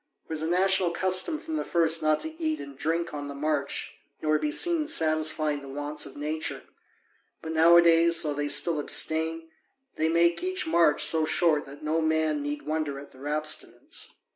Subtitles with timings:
[0.25, 3.35] It was a national custom from the first not to eat and drink on the
[3.35, 6.63] march nor be seen satisfying the wants of nature,
[7.43, 9.51] but nowadays, though they still abstain,
[9.97, 14.15] they make each march so short that no man need wonder at their abstinence.